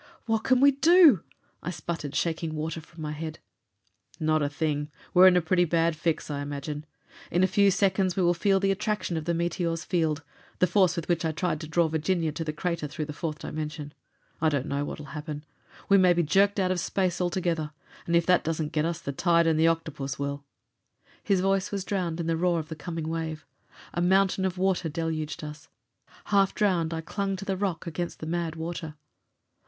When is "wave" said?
23.07-23.45